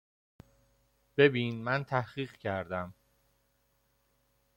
ببیین 1.17 1.63
من 1.63 1.83
تحقیق 1.83 2.31
کردم 2.31 2.93